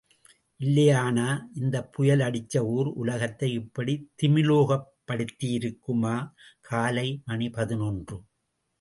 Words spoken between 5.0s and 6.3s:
படுத்தியிருக்குமா?